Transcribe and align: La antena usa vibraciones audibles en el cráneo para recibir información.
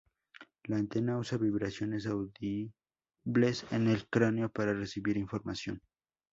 La 0.63 0.77
antena 0.77 1.19
usa 1.19 1.37
vibraciones 1.37 2.07
audibles 2.07 3.67
en 3.69 3.85
el 3.87 4.07
cráneo 4.09 4.49
para 4.49 4.73
recibir 4.73 5.15
información. 5.15 5.79